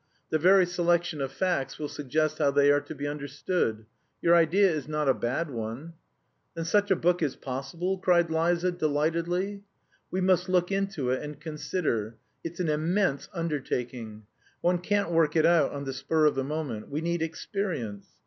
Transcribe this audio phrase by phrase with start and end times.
[0.31, 3.85] The very selection of facts will suggest how they are to be understood.
[4.19, 5.93] Your idea is not a bad one."
[6.55, 9.61] "Then such a book is possible?" cried Liza delightedly.
[10.09, 12.17] "We must look into it and consider.
[12.43, 14.23] It's an immense undertaking.
[14.61, 16.89] One can't work it out on the spur of the moment.
[16.89, 18.07] We need experience.